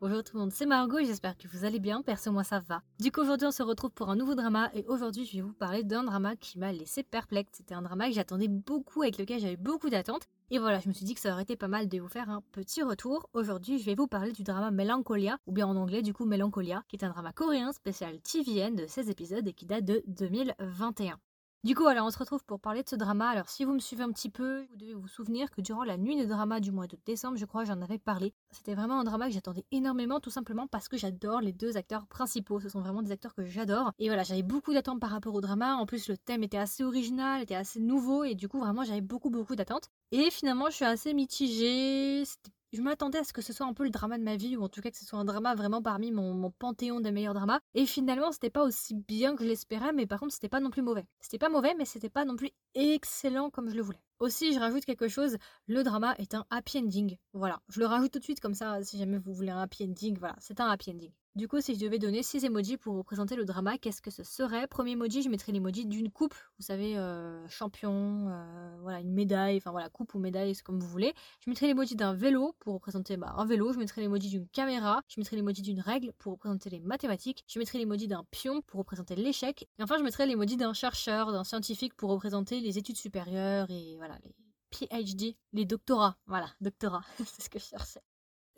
Bonjour 0.00 0.22
tout 0.22 0.36
le 0.36 0.40
monde, 0.42 0.52
c'est 0.52 0.66
Margot 0.66 1.00
j'espère 1.00 1.36
que 1.36 1.48
vous 1.48 1.64
allez 1.64 1.80
bien. 1.80 2.00
Perso, 2.00 2.30
moi 2.30 2.44
ça 2.44 2.60
va. 2.60 2.80
Du 3.00 3.10
coup, 3.10 3.22
aujourd'hui, 3.22 3.48
on 3.48 3.50
se 3.50 3.64
retrouve 3.64 3.90
pour 3.90 4.08
un 4.08 4.14
nouveau 4.14 4.36
drama 4.36 4.70
et 4.72 4.84
aujourd'hui, 4.86 5.24
je 5.26 5.38
vais 5.38 5.42
vous 5.42 5.52
parler 5.52 5.82
d'un 5.82 6.04
drama 6.04 6.36
qui 6.36 6.60
m'a 6.60 6.70
laissé 6.70 7.02
perplexe. 7.02 7.54
C'était 7.54 7.74
un 7.74 7.82
drama 7.82 8.06
que 8.06 8.14
j'attendais 8.14 8.46
beaucoup, 8.46 9.02
avec 9.02 9.18
lequel 9.18 9.40
j'avais 9.40 9.56
beaucoup 9.56 9.90
d'attentes. 9.90 10.28
Et 10.52 10.60
voilà, 10.60 10.78
je 10.78 10.86
me 10.86 10.92
suis 10.92 11.04
dit 11.04 11.14
que 11.14 11.20
ça 11.20 11.32
aurait 11.32 11.42
été 11.42 11.56
pas 11.56 11.66
mal 11.66 11.88
de 11.88 11.98
vous 11.98 12.06
faire 12.06 12.30
un 12.30 12.40
petit 12.52 12.84
retour. 12.84 13.28
Aujourd'hui, 13.32 13.80
je 13.80 13.84
vais 13.84 13.96
vous 13.96 14.06
parler 14.06 14.30
du 14.30 14.44
drama 14.44 14.70
Melancholia, 14.70 15.38
ou 15.48 15.52
bien 15.52 15.66
en 15.66 15.74
anglais, 15.74 16.02
du 16.02 16.14
coup, 16.14 16.24
Melancholia, 16.24 16.84
qui 16.86 16.94
est 16.94 17.04
un 17.04 17.10
drama 17.10 17.32
coréen 17.32 17.72
spécial 17.72 18.20
TVN 18.20 18.76
de 18.76 18.86
16 18.86 19.10
épisodes 19.10 19.48
et 19.48 19.52
qui 19.52 19.66
date 19.66 19.84
de 19.84 20.04
2021. 20.06 21.18
Du 21.64 21.76
coup, 21.76 21.86
alors 21.86 22.06
on 22.08 22.10
se 22.10 22.18
retrouve 22.18 22.44
pour 22.44 22.58
parler 22.58 22.82
de 22.82 22.88
ce 22.88 22.96
drama. 22.96 23.28
Alors 23.28 23.48
si 23.48 23.64
vous 23.64 23.72
me 23.72 23.78
suivez 23.78 24.02
un 24.02 24.10
petit 24.10 24.30
peu, 24.30 24.66
vous 24.70 24.76
devez 24.76 24.94
vous 24.94 25.06
souvenir 25.06 25.48
que 25.48 25.60
durant 25.60 25.84
la 25.84 25.96
nuit 25.96 26.16
de 26.20 26.24
drama 26.24 26.58
du 26.58 26.72
mois 26.72 26.88
de 26.88 26.98
décembre, 27.06 27.36
je 27.36 27.44
crois, 27.44 27.64
j'en 27.64 27.80
avais 27.80 28.00
parlé. 28.00 28.34
C'était 28.50 28.74
vraiment 28.74 28.98
un 28.98 29.04
drama 29.04 29.28
que 29.28 29.34
j'attendais 29.34 29.64
énormément, 29.70 30.18
tout 30.18 30.30
simplement 30.30 30.66
parce 30.66 30.88
que 30.88 30.96
j'adore 30.96 31.40
les 31.40 31.52
deux 31.52 31.76
acteurs 31.76 32.08
principaux. 32.08 32.58
Ce 32.58 32.68
sont 32.68 32.80
vraiment 32.80 33.00
des 33.00 33.12
acteurs 33.12 33.32
que 33.32 33.44
j'adore. 33.44 33.92
Et 34.00 34.08
voilà, 34.08 34.24
j'avais 34.24 34.42
beaucoup 34.42 34.72
d'attentes 34.72 34.98
par 34.98 35.10
rapport 35.10 35.34
au 35.36 35.40
drama. 35.40 35.76
En 35.76 35.86
plus, 35.86 36.08
le 36.08 36.16
thème 36.18 36.42
était 36.42 36.58
assez 36.58 36.82
original, 36.82 37.42
était 37.42 37.54
assez 37.54 37.78
nouveau, 37.78 38.24
et 38.24 38.34
du 38.34 38.48
coup, 38.48 38.58
vraiment, 38.58 38.82
j'avais 38.82 39.00
beaucoup, 39.00 39.30
beaucoup 39.30 39.54
d'attentes. 39.54 39.88
Et 40.10 40.32
finalement, 40.32 40.68
je 40.68 40.74
suis 40.74 40.84
assez 40.84 41.14
mitigée. 41.14 42.24
C'était 42.24 42.50
je 42.72 42.80
m'attendais 42.80 43.18
à 43.18 43.24
ce 43.24 43.32
que 43.32 43.42
ce 43.42 43.52
soit 43.52 43.66
un 43.66 43.74
peu 43.74 43.84
le 43.84 43.90
drama 43.90 44.18
de 44.18 44.22
ma 44.22 44.36
vie, 44.36 44.56
ou 44.56 44.62
en 44.62 44.68
tout 44.68 44.80
cas 44.80 44.90
que 44.90 44.96
ce 44.96 45.04
soit 45.04 45.18
un 45.18 45.24
drama 45.24 45.54
vraiment 45.54 45.82
parmi 45.82 46.10
mon, 46.10 46.50
panthéon 46.50 47.00
des 47.00 47.12
meilleurs 47.12 47.34
dramas. 47.34 47.60
Et 47.74 47.86
finalement, 47.86 48.32
c'était 48.32 48.50
pas 48.50 48.64
aussi 48.64 48.94
bien 48.94 49.36
que 49.36 49.44
je 49.44 49.48
l'espérais, 49.48 49.92
mais 49.92 50.06
par 50.06 50.20
contre, 50.20 50.32
c'était 50.34 50.48
pas 50.48 50.60
non 50.60 50.70
plus 50.70 50.82
mauvais. 50.82 51.06
C'était 51.20 51.38
pas 51.38 51.48
mauvais, 51.48 51.74
mais 51.76 51.84
c'était 51.84 52.10
pas 52.10 52.24
non 52.24 52.36
plus 52.36 52.50
excellent 52.74 53.50
comme 53.50 53.68
je 53.68 53.76
le 53.76 53.82
voulais. 53.82 54.02
Aussi, 54.18 54.52
je 54.54 54.58
rajoute 54.58 54.84
quelque 54.84 55.08
chose, 55.08 55.36
le 55.66 55.82
drama 55.82 56.14
est 56.18 56.34
un 56.34 56.46
happy 56.50 56.78
ending. 56.78 57.16
Voilà, 57.32 57.60
je 57.68 57.80
le 57.80 57.86
rajoute 57.86 58.12
tout 58.12 58.18
de 58.18 58.24
suite 58.24 58.40
comme 58.40 58.54
ça, 58.54 58.82
si 58.82 58.98
jamais 58.98 59.18
vous 59.18 59.34
voulez 59.34 59.50
un 59.50 59.60
happy 59.60 59.84
ending, 59.84 60.16
voilà, 60.18 60.36
c'est 60.38 60.60
un 60.60 60.68
happy 60.68 60.90
ending. 60.90 61.12
Du 61.34 61.48
coup, 61.48 61.62
si 61.62 61.74
je 61.74 61.80
devais 61.80 61.98
donner 61.98 62.22
6 62.22 62.44
emojis 62.44 62.76
pour 62.76 62.94
représenter 62.94 63.36
le 63.36 63.46
drama, 63.46 63.78
qu'est-ce 63.78 64.02
que 64.02 64.10
ce 64.10 64.22
serait? 64.22 64.66
Premier 64.66 64.92
emoji, 64.92 65.22
je 65.22 65.30
mettrais 65.30 65.50
l'emoji 65.50 65.86
d'une 65.86 66.10
coupe, 66.10 66.34
vous 66.58 66.64
savez, 66.64 66.98
euh, 66.98 67.48
champion, 67.48 68.28
euh, 68.28 68.76
voilà, 68.82 69.00
une 69.00 69.14
médaille, 69.14 69.56
enfin 69.56 69.70
voilà, 69.70 69.88
coupe 69.88 70.12
ou 70.12 70.18
médaille, 70.18 70.54
c'est 70.54 70.62
comme 70.62 70.78
vous 70.78 70.86
voulez. 70.86 71.14
Je 71.40 71.48
mettrais 71.48 71.68
l'emoji 71.68 71.96
d'un 71.96 72.12
vélo 72.12 72.54
pour 72.58 72.74
représenter 72.74 73.16
bah, 73.16 73.32
un 73.38 73.46
vélo, 73.46 73.72
je 73.72 73.78
mettrais 73.78 74.02
l'emoji 74.02 74.28
d'une 74.28 74.46
caméra, 74.46 75.00
je 75.08 75.18
mettrais 75.20 75.36
l'emoji 75.36 75.62
d'une 75.62 75.80
règle 75.80 76.12
pour 76.18 76.32
représenter 76.32 76.68
les 76.68 76.80
mathématiques, 76.80 77.44
je 77.48 77.58
mettrais 77.58 77.78
l'emoji 77.78 78.08
d'un 78.08 78.24
pion 78.30 78.60
pour 78.66 78.80
représenter 78.80 79.16
l'échec, 79.16 79.62
et 79.78 79.82
enfin 79.82 79.96
je 79.96 80.02
mettrais 80.02 80.26
l'emoji 80.26 80.58
d'un 80.58 80.74
chercheur, 80.74 81.32
d'un 81.32 81.44
scientifique 81.44 81.94
pour 81.94 82.10
représenter 82.10 82.60
les 82.60 82.76
études 82.76 82.98
supérieures 82.98 83.70
et 83.70 83.96
voilà, 83.96 84.18
les 84.22 84.34
PhD, 84.70 85.34
les 85.54 85.64
doctorats, 85.64 86.18
voilà, 86.26 86.50
doctorat, 86.60 87.04
c'est 87.24 87.40
ce 87.40 87.48
que 87.48 87.58
je 87.58 87.64
cherchais. 87.64 88.02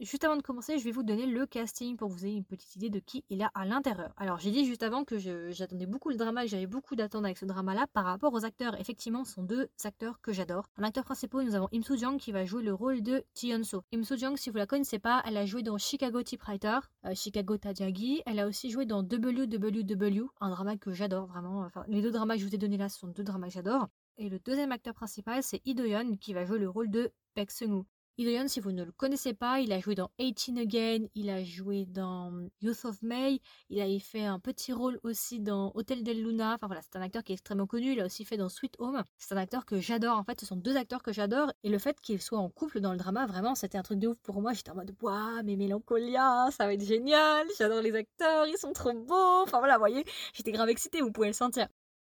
Juste 0.00 0.24
avant 0.24 0.36
de 0.36 0.42
commencer, 0.42 0.76
je 0.76 0.84
vais 0.84 0.90
vous 0.90 1.04
donner 1.04 1.24
le 1.24 1.46
casting 1.46 1.96
pour 1.96 2.08
que 2.08 2.14
vous 2.14 2.26
ayez 2.26 2.36
une 2.36 2.44
petite 2.44 2.74
idée 2.74 2.90
de 2.90 2.98
qui 2.98 3.24
il 3.30 3.40
a 3.42 3.52
à 3.54 3.64
l'intérieur. 3.64 4.12
Alors, 4.16 4.40
j'ai 4.40 4.50
dit 4.50 4.66
juste 4.66 4.82
avant 4.82 5.04
que 5.04 5.18
j'attendais 5.52 5.86
beaucoup 5.86 6.08
le 6.08 6.16
drama 6.16 6.42
que 6.42 6.48
j'avais 6.48 6.66
beaucoup 6.66 6.96
d'attentes 6.96 7.24
avec 7.24 7.38
ce 7.38 7.44
drama-là 7.44 7.86
par 7.92 8.04
rapport 8.04 8.32
aux 8.34 8.44
acteurs. 8.44 8.78
Effectivement, 8.80 9.24
ce 9.24 9.34
sont 9.34 9.44
deux 9.44 9.68
acteurs 9.84 10.20
que 10.20 10.32
j'adore. 10.32 10.68
En 10.80 10.82
acteur 10.82 11.04
principal, 11.04 11.44
nous 11.44 11.54
avons 11.54 11.68
Im 11.72 11.82
Soo 11.82 11.96
Jung 11.96 12.18
qui 12.18 12.32
va 12.32 12.44
jouer 12.44 12.64
le 12.64 12.74
rôle 12.74 13.02
de 13.02 13.24
So. 13.34 13.84
Im 13.92 14.02
Soo 14.02 14.16
Jung, 14.16 14.36
si 14.36 14.50
vous 14.50 14.56
la 14.56 14.66
connaissez 14.66 14.98
pas, 14.98 15.22
elle 15.26 15.36
a 15.36 15.46
joué 15.46 15.62
dans 15.62 15.78
Chicago 15.78 16.24
Typewriter, 16.24 16.80
euh, 17.06 17.14
Chicago 17.14 17.56
Tajagi. 17.56 18.20
Elle 18.26 18.40
a 18.40 18.48
aussi 18.48 18.70
joué 18.70 18.86
dans 18.86 19.04
WWW, 19.04 20.28
un 20.40 20.50
drama 20.50 20.76
que 20.76 20.92
j'adore 20.92 21.26
vraiment. 21.26 21.60
Enfin, 21.60 21.84
les 21.86 22.02
deux 22.02 22.10
dramas 22.10 22.34
que 22.34 22.40
je 22.40 22.46
vous 22.46 22.54
ai 22.54 22.58
donnés 22.58 22.78
là, 22.78 22.88
sont 22.88 23.06
deux 23.06 23.22
dramas 23.22 23.46
que 23.46 23.54
j'adore. 23.54 23.86
Et 24.16 24.28
le 24.28 24.40
deuxième 24.40 24.72
acteur 24.72 24.94
principal, 24.94 25.42
c'est 25.44 25.60
Lee 25.64 25.76
Do-yeon 25.76 26.16
qui 26.16 26.34
va 26.34 26.44
jouer 26.44 26.58
le 26.58 26.68
rôle 26.68 26.90
de 26.90 27.12
Baek 27.36 27.52
Seung-woo. 27.52 27.86
Lee 28.16 28.48
si 28.48 28.60
vous 28.60 28.70
ne 28.70 28.84
le 28.84 28.92
connaissez 28.92 29.34
pas, 29.34 29.58
il 29.58 29.72
a 29.72 29.80
joué 29.80 29.96
dans 29.96 30.08
18 30.20 30.58
Again, 30.60 31.06
il 31.16 31.30
a 31.30 31.42
joué 31.42 31.84
dans 31.84 32.32
Youth 32.60 32.84
of 32.84 33.02
May, 33.02 33.40
il 33.70 33.80
a 33.80 33.98
fait 33.98 34.24
un 34.24 34.38
petit 34.38 34.72
rôle 34.72 35.00
aussi 35.02 35.40
dans 35.40 35.72
Hotel 35.74 36.04
del 36.04 36.22
Luna. 36.22 36.54
Enfin 36.54 36.68
voilà, 36.68 36.80
c'est 36.82 36.96
un 36.96 37.02
acteur 37.02 37.24
qui 37.24 37.32
est 37.32 37.34
extrêmement 37.34 37.66
connu. 37.66 37.92
Il 37.92 38.00
a 38.00 38.06
aussi 38.06 38.24
fait 38.24 38.36
dans 38.36 38.48
Sweet 38.48 38.76
Home. 38.78 39.02
C'est 39.18 39.34
un 39.34 39.36
acteur 39.36 39.66
que 39.66 39.80
j'adore. 39.80 40.16
En 40.16 40.22
fait, 40.22 40.40
ce 40.40 40.46
sont 40.46 40.54
deux 40.56 40.76
acteurs 40.76 41.02
que 41.02 41.12
j'adore. 41.12 41.52
Et 41.64 41.70
le 41.70 41.78
fait 41.78 42.00
qu'ils 42.00 42.22
soient 42.22 42.38
en 42.38 42.50
couple 42.50 42.80
dans 42.80 42.92
le 42.92 42.98
drama, 42.98 43.26
vraiment, 43.26 43.56
c'était 43.56 43.78
un 43.78 43.82
truc 43.82 43.98
de 43.98 44.08
ouf 44.08 44.18
pour 44.22 44.40
moi. 44.40 44.52
J'étais 44.52 44.70
en 44.70 44.76
mode, 44.76 44.94
waouh, 45.02 45.42
mais 45.44 45.56
Mélancolia, 45.56 46.48
ça 46.52 46.66
va 46.66 46.74
être 46.74 46.84
génial. 46.84 47.46
J'adore 47.58 47.82
les 47.82 47.96
acteurs, 47.96 48.46
ils 48.46 48.58
sont 48.58 48.72
trop 48.72 48.92
beaux. 48.92 49.42
Enfin 49.42 49.58
voilà, 49.58 49.74
vous 49.74 49.80
voyez, 49.80 50.04
j'étais 50.34 50.52
grave 50.52 50.68
excitée, 50.68 51.00
vous 51.00 51.10
pouvez 51.10 51.28
le 51.28 51.32
sentir. 51.32 51.66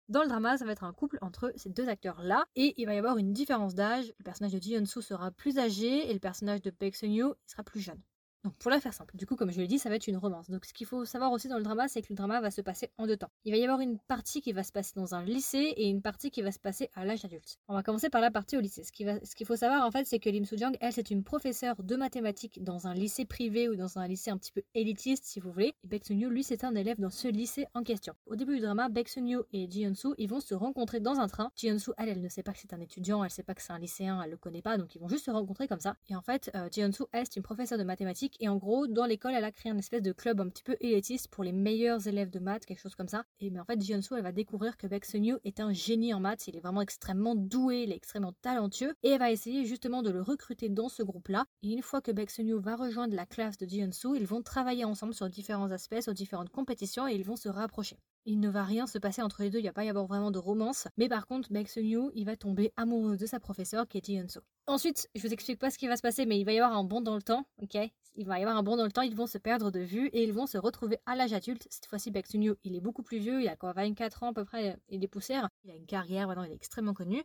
Dans 0.09 0.23
le 0.23 0.29
drama, 0.29 0.59
ça 0.59 0.67
va 0.67 0.73
être 0.73 0.85
un 0.85 0.93
couple 0.93 1.19
entre 1.23 1.53
ces 1.57 1.71
deux 1.71 1.89
acteurs-là, 1.89 2.45
et 2.57 2.75
il 2.77 2.87
va 2.87 2.95
y 2.95 2.99
avoir 2.99 3.17
une 3.17 3.33
différence 3.33 3.75
d'âge. 3.75 4.13
Le 4.19 4.25
personnage 4.25 4.53
de 4.53 4.61
Ji 4.61 4.87
Soo 4.87 5.01
sera 5.01 5.31
plus 5.31 5.59
âgé, 5.59 6.11
et 6.11 6.13
le 6.13 6.21
personnage 6.21 6.61
de 6.61 6.71
Baek 6.71 6.95
Seung 6.95 7.35
sera 7.47 7.63
plus 7.63 7.81
jeune. 7.81 8.03
Donc 8.45 8.55
pour 8.57 8.71
la 8.71 8.79
faire 8.79 8.93
simple, 8.93 9.17
du 9.17 9.27
coup 9.27 9.37
comme 9.37 9.51
je 9.51 9.59
l'ai 9.59 9.67
dit, 9.67 9.79
ça 9.79 9.89
va 9.89 9.97
être 9.97 10.07
une 10.07 10.19
romance. 10.19 10.51
Donc 10.51 10.65
ce 10.67 10.75
qu'il 10.75 10.87
faut 10.87 11.05
savoir 11.05 11.33
aussi 11.33 11.49
dans 11.49 11.57
le 11.57 11.63
drama, 11.63 11.89
c'est 11.89 12.03
que 12.03 12.09
le 12.11 12.15
drama 12.15 12.41
va 12.41 12.51
se 12.51 12.61
passer 12.61 12.91
en 12.99 13.07
deux 13.07 13.17
temps. 13.17 13.31
Il 13.45 13.53
va 13.53 13.59
y 13.59 13.65
avoir 13.65 13.81
une 13.81 13.99
partie 13.99 14.43
qui 14.43 14.53
va 14.53 14.63
se 14.63 14.71
passer 14.73 14.93
dans 14.97 15.15
un 15.15 15.25
lycée 15.25 15.73
et 15.77 15.89
une 15.89 16.03
partie 16.03 16.31
qui 16.31 16.43
va 16.43 16.53
se 16.53 16.59
passer 16.59 16.91
à 16.95 17.05
l'âge 17.05 17.25
adulte. 17.25 17.59
On 17.69 17.75
va 17.75 17.83
commencer 17.83 18.11
par 18.11 18.21
la 18.21 18.31
partie 18.31 18.57
au 18.57 18.61
lycée. 18.61 18.85
Ce 18.85 18.93
qu'il 18.93 19.47
faut 19.47 19.57
savoir 19.57 19.87
en 19.87 19.91
fait, 19.91 20.07
c'est 20.07 20.19
que 20.19 20.29
Lim 20.29 20.45
Soo 20.45 20.57
Jung, 20.57 20.77
elle, 20.81 20.93
c'est 20.93 21.11
une 21.11 21.25
professeure 21.25 21.83
de 21.83 21.97
mathématiques 21.97 22.63
dans 22.63 22.87
un 22.87 22.95
lycée 22.95 23.25
privé 23.25 23.69
ou 23.69 23.77
dans 23.77 23.99
un 23.99 24.07
lycée 24.07 24.31
un 24.31 24.37
petit 24.37 24.53
peu 24.53 24.63
élitiste 24.75 25.25
si 25.25 25.41
vous 25.41 25.51
voulez. 25.51 25.75
Et 25.83 25.87
Baek 25.89 26.05
Seung 26.05 26.29
lui, 26.29 26.43
c'est 26.43 26.65
un 26.65 26.75
élève 26.75 27.01
dans 27.01 27.11
ce 27.11 27.29
lycée 27.29 27.67
en 27.73 27.83
question. 27.83 28.15
Au 28.27 28.37
début 28.37 28.57
du 28.57 28.61
drama, 28.61 28.89
Baek 28.91 29.09
Seung 29.09 29.43
et 29.53 29.71
Ji 29.71 29.87
Soo, 29.95 30.15
ils 30.19 30.29
vont 30.29 30.41
se 30.41 30.55
rencontrer 30.55 31.01
dans 31.01 31.19
un 31.19 31.29
train. 31.29 31.51
Ji 31.57 31.79
Soo, 31.79 31.95
elle, 31.97 32.11
elle 32.11 32.21
ne 32.21 32.29
sait 32.29 32.43
pas 32.43 32.53
que 32.53 32.59
c'est 32.59 32.75
un 32.75 32.81
étudiant, 32.81 33.25
elle 33.25 33.31
sait 33.31 33.43
pas 33.43 33.55
que 33.55 33.63
c'est 33.63 33.73
un 33.73 33.79
lycéen, 33.79 34.21
elle 34.23 34.31
le 34.31 34.37
connaît 34.37 34.63
pas, 34.63 34.77
donc 34.77 34.95
ils 34.95 35.01
vont 35.01 35.09
juste 35.09 35.25
se 35.25 35.31
rencontrer 35.31 35.67
comme 35.67 35.81
ça. 35.81 35.97
Et 36.09 36.17
en 36.17 36.23
fait, 36.23 36.51
euh, 36.55 36.69
Ji 36.71 36.83
Soo, 36.93 37.09
elle, 37.13 37.25
c'est 37.25 37.37
une 37.37 37.43
professeure 37.43 37.79
de 37.79 37.85
mathématiques 37.85 38.34
et 38.41 38.49
en 38.49 38.57
gros, 38.57 38.87
dans 38.87 39.07
l'école, 39.07 39.35
elle 39.35 39.45
a 39.45 39.53
créé 39.53 39.71
un 39.73 39.79
espèce 39.79 40.03
de 40.03 40.13
club 40.13 40.41
un 40.41 40.49
petit 40.49 40.63
peu 40.63 40.77
élitiste 40.81 41.29
pour 41.29 41.45
les 41.45 41.53
meilleurs 41.53 42.07
élèves 42.07 42.31
de 42.31 42.39
maths, 42.39 42.67
quelque 42.67 42.81
chose 42.81 42.95
comme 42.95 43.09
ça. 43.09 43.25
Et 43.41 43.51
mais 43.51 43.61
en 43.61 43.65
fait, 43.65 43.81
Jionsu, 43.81 44.15
elle 44.17 44.23
va 44.23 44.33
découvrir 44.33 44.77
que 44.77 44.87
Baek 44.87 45.07
est 45.45 45.61
un 45.61 45.73
génie 45.73 46.15
en 46.15 46.21
maths. 46.21 46.49
Il 46.49 46.57
est 46.57 46.61
vraiment 46.61 46.83
extrêmement 46.83 47.35
doué, 47.35 47.85
il 47.85 47.93
est 47.93 47.97
extrêmement 47.97 48.33
talentueux. 48.43 48.95
Et 49.03 49.11
elle 49.11 49.19
va 49.19 49.31
essayer 49.31 49.65
justement 49.65 50.03
de 50.03 50.11
le 50.11 50.23
recruter 50.23 50.69
dans 50.69 50.89
ce 50.89 51.03
groupe-là. 51.03 51.45
Et 51.63 51.73
une 51.73 51.83
fois 51.83 52.01
que 52.01 52.11
Baek 52.11 52.31
va 52.61 52.77
rejoindre 52.77 53.15
la 53.15 53.27
classe 53.27 53.59
de 53.59 53.67
Jionsu, 53.67 54.17
ils 54.17 54.27
vont 54.27 54.43
travailler 54.43 54.85
ensemble 54.85 55.15
sur 55.15 55.29
différents 55.29 55.71
aspects, 55.71 56.01
sur 56.01 56.15
différentes 56.15 56.51
compétitions 56.51 57.09
et 57.09 57.15
ils 57.15 57.25
vont 57.25 57.37
se 57.37 57.49
rapprocher. 57.49 57.99
Il 58.27 58.41
ne 58.41 58.49
va 58.49 58.65
rien 58.65 58.87
se 58.87 58.99
passer 58.99 59.21
entre 59.21 59.43
les 59.43 59.51
deux, 59.51 59.59
il 59.59 59.63
n'y 59.63 59.69
a 59.69 59.73
pas 59.73 59.85
y 59.85 59.91
avoir 59.91 60.07
vraiment 60.07 60.31
de 60.31 60.39
romance. 60.39 60.89
Mais 60.97 61.09
par 61.09 61.27
contre, 61.27 61.53
Baek 61.53 61.71
il 61.77 62.25
va 62.25 62.37
tomber 62.37 62.73
amoureux 62.77 63.17
de 63.17 63.27
sa 63.27 63.39
professeure 63.39 63.87
qui 63.87 63.99
est 63.99 64.05
Ji 64.05 64.21
Ensuite, 64.67 65.09
je 65.15 65.21
vous 65.21 65.33
explique 65.33 65.59
pas 65.59 65.71
ce 65.71 65.79
qui 65.79 65.89
va 65.89 65.97
se 65.97 66.03
passer, 66.03 66.25
mais 66.25 66.39
il 66.39 66.45
va 66.45 66.53
y 66.53 66.59
avoir 66.59 66.77
un 66.77 66.85
bond 66.85 67.03
dans 67.03 67.17
le 67.17 67.23
temps, 67.23 67.47
ok? 67.59 67.77
Il 68.17 68.27
va 68.27 68.39
y 68.39 68.43
avoir 68.43 68.57
un 68.57 68.63
bond 68.63 68.77
dans 68.77 68.85
le 68.85 68.93
temps, 68.93 69.03
ils 69.03 69.17
vont 69.17 69.27
se 69.27 69.39
perdre 69.39 69.73
de 69.73 69.81
vue 69.81 70.07
et 70.09 70.23
ils 70.23 70.33
vont 70.33 70.47
se 70.47 70.57
retrouver 70.57 70.99
à 71.05 71.17
l'âge 71.17 71.33
adulte. 71.33 71.67
Cette 71.69 71.87
fois-ci, 71.87 72.13
Baek 72.13 72.33
il 72.33 72.77
est 72.77 72.81
beaucoup 72.81 73.03
plus 73.03 73.19
vieux, 73.19 73.43
il 73.43 73.49
a 73.49 73.57
quoi 73.57 73.73
24 73.73 74.23
ans 74.23 74.31
à 74.31 74.33
peu 74.33 74.45
près, 74.45 74.77
il 74.89 75.03
est 75.03 75.09
poussière, 75.09 75.49
il 75.65 75.73
a 75.73 75.75
une 75.75 75.87
carrière, 75.87 76.29
maintenant 76.29 76.45
il 76.45 76.53
est 76.53 76.57
extrêmement 76.57 76.95
connu. 76.95 77.23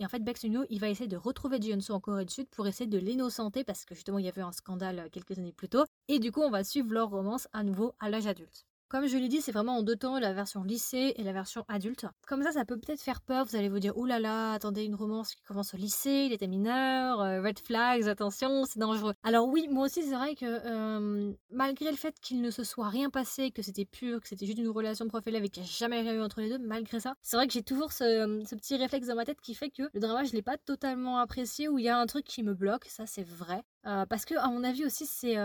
Et 0.00 0.04
en 0.04 0.08
fait, 0.08 0.24
Baek 0.24 0.42
il 0.42 0.80
va 0.80 0.88
essayer 0.88 1.08
de 1.08 1.16
retrouver 1.16 1.60
Ji 1.60 1.72
en 1.90 2.00
Corée 2.00 2.24
du 2.24 2.32
Sud 2.32 2.48
pour 2.48 2.66
essayer 2.66 2.88
de 2.88 2.98
l'innocenter 2.98 3.62
parce 3.62 3.84
que 3.84 3.94
justement 3.94 4.18
il 4.18 4.24
y 4.24 4.28
avait 4.28 4.42
un 4.42 4.52
scandale 4.52 5.08
quelques 5.12 5.38
années 5.38 5.52
plus 5.52 5.68
tôt. 5.68 5.84
Et 6.08 6.18
du 6.18 6.32
coup, 6.32 6.40
on 6.40 6.50
va 6.50 6.64
suivre 6.64 6.92
leur 6.92 7.10
romance 7.10 7.46
à 7.52 7.62
nouveau 7.62 7.94
à 8.00 8.10
l'âge 8.10 8.26
adulte. 8.26 8.66
Comme 8.92 9.06
je 9.06 9.16
l'ai 9.16 9.28
dit, 9.28 9.40
c'est 9.40 9.52
vraiment 9.52 9.78
en 9.78 9.82
deux 9.82 9.96
temps, 9.96 10.18
la 10.18 10.34
version 10.34 10.64
lycée 10.64 11.14
et 11.16 11.22
la 11.22 11.32
version 11.32 11.64
adulte. 11.66 12.04
Comme 12.26 12.42
ça, 12.42 12.52
ça 12.52 12.66
peut 12.66 12.76
peut-être 12.76 13.00
faire 13.00 13.22
peur, 13.22 13.46
vous 13.46 13.56
allez 13.56 13.70
vous 13.70 13.78
dire, 13.78 13.96
oulala, 13.96 14.20
là 14.20 14.28
là, 14.28 14.52
attendez, 14.52 14.84
une 14.84 14.94
romance 14.94 15.34
qui 15.34 15.40
commence 15.44 15.72
au 15.72 15.78
lycée, 15.78 16.24
il 16.26 16.32
était 16.34 16.46
mineur, 16.46 17.22
euh, 17.22 17.40
red 17.40 17.58
flags, 17.58 18.06
attention, 18.06 18.66
c'est 18.66 18.78
dangereux. 18.78 19.14
Alors 19.22 19.48
oui, 19.48 19.66
moi 19.70 19.86
aussi, 19.86 20.02
c'est 20.02 20.14
vrai 20.14 20.34
que 20.34 20.44
euh, 20.44 21.32
malgré 21.50 21.90
le 21.90 21.96
fait 21.96 22.20
qu'il 22.20 22.42
ne 22.42 22.50
se 22.50 22.64
soit 22.64 22.90
rien 22.90 23.08
passé, 23.08 23.50
que 23.50 23.62
c'était 23.62 23.86
pur, 23.86 24.20
que 24.20 24.28
c'était 24.28 24.44
juste 24.44 24.58
une 24.58 24.68
relation 24.68 25.08
prof-élève 25.08 25.44
et 25.44 25.48
qu'il 25.48 25.62
n'y 25.62 25.70
a 25.70 25.72
jamais 25.72 26.02
rien 26.02 26.12
eu 26.12 26.20
entre 26.20 26.42
les 26.42 26.50
deux, 26.50 26.58
malgré 26.58 27.00
ça, 27.00 27.14
c'est 27.22 27.38
vrai 27.38 27.46
que 27.46 27.54
j'ai 27.54 27.62
toujours 27.62 27.92
ce, 27.92 28.44
ce, 28.46 28.54
petit 28.54 28.76
réflexe 28.76 29.06
dans 29.06 29.16
ma 29.16 29.24
tête 29.24 29.40
qui 29.40 29.54
fait 29.54 29.70
que 29.70 29.84
le 29.94 30.00
drama, 30.00 30.24
je 30.24 30.32
l'ai 30.32 30.42
pas 30.42 30.58
totalement 30.58 31.16
apprécié, 31.16 31.66
où 31.66 31.78
il 31.78 31.86
y 31.86 31.88
a 31.88 31.96
un 31.98 32.04
truc 32.04 32.26
qui 32.26 32.42
me 32.42 32.52
bloque, 32.52 32.84
ça 32.90 33.06
c'est 33.06 33.26
vrai. 33.26 33.62
Parce 33.82 34.24
que, 34.24 34.34
à 34.34 34.48
mon 34.48 34.64
avis 34.64 34.84
aussi, 34.84 35.06
c'est 35.06 35.36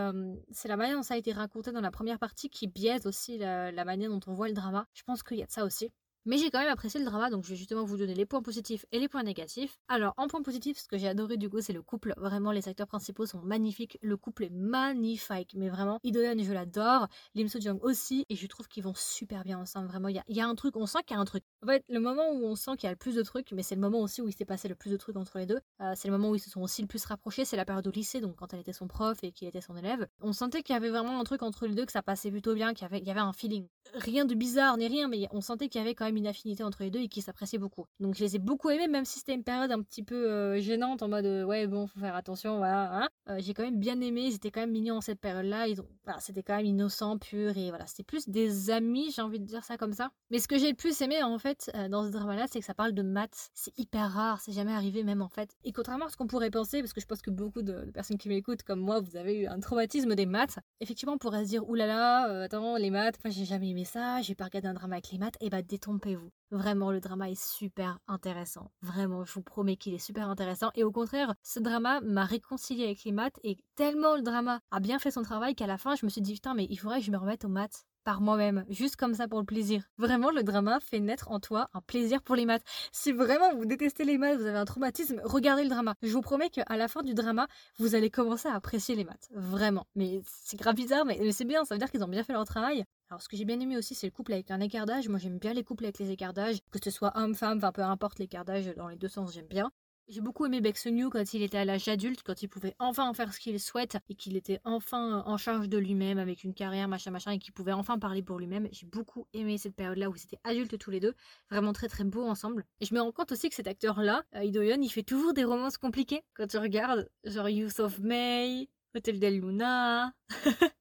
c'est 0.52 0.68
la 0.68 0.78
manière 0.78 0.98
dont 0.98 1.04
ça 1.04 1.16
a 1.16 1.18
été 1.18 1.32
raconté 1.34 1.72
dans 1.72 1.82
la 1.82 1.92
première 1.92 2.20
partie 2.20 2.50
qui 2.50 2.68
biaise 2.68 3.06
aussi 3.08 3.38
la, 3.38 3.72
la 3.72 3.86
manière 3.86 4.10
dont 4.10 4.20
on 4.28 4.34
voit 4.34 4.48
le 4.48 4.54
drama. 4.54 4.88
Je 4.94 5.04
pense 5.04 5.24
qu'il 5.24 5.38
y 5.38 5.44
a 5.44 5.46
de 5.48 5.52
ça 5.52 5.66
aussi. 5.66 5.92
Mais 6.28 6.38
j'ai 6.38 6.52
quand 6.52 6.60
même 6.60 6.68
apprécié 6.68 7.00
le 7.00 7.06
drama, 7.06 7.30
donc 7.30 7.46
je 7.46 7.52
vais 7.52 7.56
justement 7.56 7.86
vous 7.86 7.96
donner 7.96 8.14
les 8.14 8.26
points 8.26 8.42
positifs 8.42 8.86
et 8.92 9.00
les 9.00 9.08
points 9.08 9.24
négatifs. 9.24 9.80
Alors, 9.88 10.14
en 10.18 10.28
point 10.28 10.42
positif, 10.42 10.78
ce 10.78 10.86
que 10.86 10.98
j'ai 10.98 11.08
adoré 11.08 11.38
du 11.38 11.50
coup, 11.50 11.62
c'est 11.62 11.72
le 11.72 11.82
couple. 11.82 12.14
Vraiment, 12.18 12.52
les 12.52 12.68
acteurs 12.68 12.88
principaux 12.88 13.26
sont 13.26 13.40
magnifiques. 13.40 13.98
Le 14.02 14.18
couple 14.18 14.44
est 14.44 14.50
magnifique, 14.50 15.54
mais 15.56 15.70
vraiment, 15.70 16.00
Idoyan, 16.04 16.36
je 16.44 16.52
l'adore. 16.52 17.08
Lim 17.34 17.48
Soo 17.48 17.62
Jung 17.62 17.80
aussi, 17.82 18.26
et 18.28 18.36
je 18.36 18.46
trouve 18.46 18.68
qu'ils 18.68 18.84
vont 18.84 18.94
super 18.94 19.46
bien 19.46 19.58
ensemble. 19.58 19.88
Vraiment, 19.88 20.10
il 20.10 20.22
y 20.28 20.42
a, 20.42 20.46
un 20.46 20.56
truc, 20.56 20.76
on 20.76 20.86
sent 20.86 21.00
qu'il 21.08 21.16
y 21.16 21.18
a 21.18 21.22
un 21.22 21.24
truc. 21.24 21.46
En 21.64 21.68
fait, 21.68 21.82
le 21.88 22.02
moment 22.02 22.30
où 22.34 22.44
on 22.44 22.56
sent 22.56 22.72
qu'il 22.72 22.88
y 22.88 22.88
a 22.88 22.92
le 22.92 22.98
plus 22.98 23.16
de 23.16 23.24
trucs, 23.24 23.54
mais 23.54 23.64
c'est 23.64 23.76
le 23.76 23.82
moment 23.82 24.02
aussi 24.02 24.22
où 24.22 24.28
il 24.28 24.34
s'est 24.34 24.44
passé 24.44 24.68
le 24.68 24.76
plus 24.76 24.92
de 24.92 24.98
trucs 24.98 25.16
entre 25.16 25.38
les 25.38 25.46
deux. 25.46 25.62
Euh, 25.80 25.94
c'est 25.96 26.10
le 26.10 26.12
moment 26.12 26.32
où 26.32 26.36
ils 26.36 26.42
se 26.42 26.50
sont 26.50 26.62
aussi 26.62 26.82
le 26.82 26.90
plus 26.90 27.06
rapprochés. 27.06 27.46
C'est 27.46 27.56
la 27.56 27.64
période 27.64 27.88
au 27.88 27.92
lycée, 27.92 28.20
donc 28.20 28.36
quand 28.36 28.54
elle 28.54 28.60
était 28.60 28.74
son 28.74 28.90
prof 28.90 29.18
et 29.24 29.32
qu'il 29.32 29.48
était 29.48 29.62
son 29.62 29.78
élève. 29.78 30.06
On 30.20 30.34
sentait 30.34 30.62
qu'il 30.62 30.74
y 30.74 30.78
avait 30.78 30.90
vraiment 30.90 31.22
un 31.22 31.24
truc 31.24 31.42
entre 31.42 31.68
les 31.68 31.74
deux, 31.74 31.86
que 31.86 31.94
ça 31.94 32.04
passait 32.04 32.32
plutôt 32.32 32.54
bien, 32.54 32.74
qu'il 32.74 32.84
y 32.84 32.86
avait, 32.86 33.00
y 33.00 33.12
avait 33.12 33.22
un 33.22 33.32
feeling. 33.32 33.66
Rien 33.94 34.26
de 34.26 34.36
bizarre 34.36 34.76
ni 34.76 34.88
rien, 34.88 35.08
mais 35.08 35.30
on 35.32 35.40
sentait 35.40 35.70
qu'il 35.70 35.80
y 35.80 35.84
avait 35.86 35.96
quand 35.96 36.04
même 36.04 36.17
une 36.18 36.28
affinité 36.28 36.64
entre 36.64 36.84
les 36.84 36.92
deux 36.92 37.00
et 37.00 37.08
qui 37.08 37.22
s'appréciaient 37.22 37.58
beaucoup. 37.58 37.86
Donc 38.00 38.16
je 38.16 38.24
les 38.24 38.36
ai 38.36 38.40
beaucoup 38.40 38.70
aimés, 38.70 38.88
même 38.88 39.06
si 39.06 39.20
c'était 39.20 39.34
une 39.34 39.44
période 39.44 39.72
un 39.72 39.82
petit 39.82 40.04
peu 40.04 40.30
euh, 40.30 40.60
gênante 40.60 41.02
en 41.02 41.08
mode 41.08 41.26
ouais 41.46 41.68
bon 41.68 41.88
faut 41.88 42.00
faire 42.00 42.16
attention 42.16 42.58
voilà. 42.58 43.08
Hein. 43.28 43.38
j'ai 43.40 43.54
quand 43.54 43.64
même 43.64 43.80
bien 43.80 44.00
aimé, 44.02 44.24
ils 44.26 44.36
étaient 44.36 44.52
quand 44.52 44.62
même 44.62 44.72
mignons 44.72 44.98
en 44.98 45.02
cette 45.02 45.20
période-là. 45.20 45.68
Ils 45.68 45.82
voilà, 46.04 46.20
c'était 46.20 46.44
quand 46.44 46.56
même 46.56 46.66
innocent, 46.66 47.18
pur 47.18 47.58
et 47.58 47.70
voilà, 47.70 47.86
c'était 47.86 48.04
plus 48.04 48.30
des 48.30 48.70
amis, 48.70 49.12
j'ai 49.16 49.22
envie 49.22 49.40
de 49.40 49.46
dire 49.46 49.64
ça 49.64 49.78
comme 49.78 49.94
ça. 49.94 50.12
Mais 50.30 50.40
ce 50.40 50.48
que 50.48 50.58
j'ai 50.58 50.70
le 50.70 50.76
plus 50.76 51.02
aimé 51.02 51.22
en 51.22 51.38
fait 51.38 51.72
dans 51.90 52.06
ce 52.06 52.12
drama-là, 52.12 52.46
c'est 52.50 52.60
que 52.60 52.66
ça 52.66 52.74
parle 52.74 52.94
de 52.94 53.02
maths. 53.02 53.50
C'est 53.54 53.78
hyper 53.78 54.12
rare, 54.12 54.40
c'est 54.42 54.52
jamais 54.54 54.74
arrivé 54.74 55.04
même 55.04 55.22
en 55.22 55.30
fait. 55.30 55.56
Et 55.64 55.72
contrairement 55.72 56.06
à 56.06 56.10
ce 56.10 56.18
qu'on 56.18 56.28
pourrait 56.28 56.50
penser, 56.50 56.82
parce 56.82 56.94
que 56.94 57.02
je 57.02 57.06
pense 57.06 57.22
que 57.22 57.30
beaucoup 57.30 57.62
de, 57.62 57.92
personnes 57.94 58.18
qui 58.18 58.30
m'écoutent 58.30 58.64
comme 58.64 58.80
moi, 58.80 59.00
vous 59.00 59.16
avez 59.16 59.42
eu 59.42 59.48
un 59.48 59.60
traumatisme 59.60 60.16
des 60.16 60.26
maths, 60.26 60.60
effectivement 60.80 61.14
on 61.14 61.18
pourrait 61.18 61.44
se 61.44 61.50
dire 61.50 61.68
oulala, 61.70 62.44
attends 62.44 62.78
les 62.78 62.90
maths, 62.90 63.18
moi 63.24 63.32
j'ai 63.32 63.46
jamais 63.46 63.70
aimé 63.70 63.86
ça, 63.86 64.22
j'ai 64.22 64.36
pas 64.36 64.46
regardé 64.46 64.68
un 64.68 64.74
drama 64.74 64.96
avec 64.96 65.12
les 65.12 65.18
maths. 65.18 65.38
Et 65.42 65.50
bah 65.50 65.62
détrompez-vous. 66.08 66.32
Vraiment, 66.50 66.92
le 66.92 67.02
drama 67.02 67.30
est 67.30 67.42
super 67.42 68.00
intéressant. 68.08 68.72
Vraiment, 68.82 69.26
je 69.26 69.34
vous 69.34 69.42
promets 69.42 69.76
qu'il 69.76 69.94
est 69.94 70.00
super 70.00 70.30
intéressant. 70.30 70.72
Et 70.76 70.84
au 70.84 70.92
contraire, 70.92 71.36
ce 71.44 71.60
drama 71.60 72.00
m'a 72.02 72.24
réconcilié 72.24 72.86
avec 72.86 73.04
les 73.04 73.12
maths 73.12 73.40
et 73.44 73.58
tellement 73.76 74.16
le 74.16 74.22
drama 74.22 74.62
a 74.72 74.80
bien 74.80 74.98
fait 74.98 75.12
son 75.12 75.24
travail 75.24 75.56
qu'à 75.56 75.68
la 75.68 75.78
fin, 75.78 75.96
je 75.96 76.06
me 76.06 76.10
suis 76.10 76.22
dit, 76.22 76.34
putain, 76.36 76.54
mais 76.54 76.68
il 76.70 76.78
faudrait 76.78 77.00
que 77.00 77.06
je 77.06 77.12
me 77.12 77.18
remette 77.18 77.44
aux 77.44 77.50
maths 77.50 77.86
par 78.08 78.22
moi-même, 78.22 78.64
juste 78.70 78.96
comme 78.96 79.14
ça 79.14 79.28
pour 79.28 79.38
le 79.38 79.46
plaisir. 79.46 79.84
Vraiment, 79.98 80.32
le 80.32 80.42
drama 80.42 80.80
fait 80.80 81.02
naître 81.02 81.30
en 81.30 81.42
toi 81.42 81.70
un 81.74 81.82
plaisir 81.82 82.22
pour 82.22 82.38
les 82.38 82.46
maths. 82.46 82.64
Si 82.94 83.12
vraiment 83.12 83.54
vous 83.54 83.66
détestez 83.66 84.06
les 84.06 84.18
maths, 84.18 84.38
vous 84.38 84.46
avez 84.46 84.58
un 84.58 84.64
traumatisme, 84.64 85.20
regardez 85.26 85.64
le 85.64 85.70
drama. 85.70 85.94
Je 86.02 86.14
vous 86.14 86.22
promets 86.22 86.50
qu'à 86.50 86.78
la 86.78 86.88
fin 86.88 87.04
du 87.04 87.14
drama, 87.14 87.50
vous 87.80 87.96
allez 87.96 88.10
commencer 88.10 88.48
à 88.48 88.56
apprécier 88.56 88.96
les 88.96 89.04
maths. 89.04 89.28
Vraiment. 89.34 89.88
Mais 89.96 90.22
c'est 90.26 90.58
grave 90.58 90.76
bizarre, 90.76 91.04
mais, 91.04 91.34
c'est 91.34 91.44
bien, 91.44 91.66
ça 91.66 91.76
veut 91.76 91.80
dire 91.80 91.92
qu'ils 91.92 92.02
ont 92.02 92.08
bien 92.08 92.24
fait 92.24 92.32
leur 92.32 92.46
travail. 92.46 92.86
Alors, 93.10 93.22
ce 93.22 93.28
que 93.28 93.36
j'ai 93.36 93.44
bien 93.44 93.60
aimé 93.60 93.76
aussi, 93.76 93.94
c'est 93.94 94.08
le 94.08 94.12
couple 94.12 94.32
avec 94.32 94.52
un 94.52 94.62
écartage. 94.62 95.10
Moi, 95.10 95.20
j'aime 95.20 95.38
bien 95.38 95.52
les 95.52 95.66
couples 95.66 95.84
avec 95.84 96.00
les 96.00 96.10
écartages, 96.10 96.60
que 96.72 96.80
ce 96.82 96.92
soit 96.92 97.12
homme-femme, 97.18 97.58
enfin 97.58 97.74
peu 97.74 97.82
importe 97.82 98.20
l'écartage, 98.20 98.74
dans 98.78 98.88
les 98.88 98.96
deux 98.96 99.10
sens, 99.10 99.34
j'aime 99.34 99.48
bien. 99.48 99.70
J'ai 100.10 100.22
beaucoup 100.22 100.46
aimé 100.46 100.62
New 100.86 101.10
quand 101.10 101.34
il 101.34 101.42
était 101.42 101.58
à 101.58 101.66
l'âge 101.66 101.90
adulte, 101.90 102.24
quand 102.24 102.42
il 102.42 102.48
pouvait 102.48 102.76
enfin 102.80 103.10
en 103.10 103.14
faire 103.14 103.34
ce 103.34 103.42
qu'il 103.42 103.60
souhaite 103.60 103.98
et 104.08 104.16
qu'il 104.16 104.38
était 104.38 104.62
enfin 104.64 105.22
en 105.26 105.36
charge 105.36 105.68
de 105.68 105.78
lui-même 105.78 106.18
avec 106.18 106.46
une 106.46 106.54
carrière, 106.54 106.88
machin, 106.88 107.12
machin, 107.12 107.32
et 107.32 107.40
qu'il 107.40 107.54
pouvait 107.54 107.74
enfin 107.74 108.00
parler 108.00 108.24
pour 108.24 108.40
lui-même. 108.40 108.70
J'ai 108.72 108.86
beaucoup 108.86 109.28
aimé 109.34 109.58
cette 109.58 109.76
période-là 109.76 110.10
où 110.10 110.16
ils 110.16 110.24
étaient 110.24 110.40
adultes 110.46 110.78
tous 110.78 110.92
les 110.92 111.02
deux, 111.02 111.14
vraiment 111.52 111.74
très 111.74 111.90
très 111.90 112.06
beaux 112.06 112.24
ensemble. 112.24 112.64
Et 112.80 112.86
je 112.86 112.94
me 112.94 113.02
rends 113.02 113.12
compte 113.12 113.34
aussi 113.34 113.50
que 113.50 113.56
cet 113.56 113.68
acteur-là, 113.68 114.24
euh, 114.36 114.46
Idoyon, 114.46 114.82
il 114.82 114.90
fait 114.90 115.04
toujours 115.04 115.34
des 115.34 115.44
romances 115.44 115.78
compliquées 115.78 116.24
quand 116.36 116.48
tu 116.48 116.58
regardes, 116.58 117.10
genre 117.26 117.50
Youth 117.50 117.82
of 117.82 118.00
May, 118.00 118.70
Hotel 118.96 119.20
del 119.20 119.42
Luna. 119.42 120.14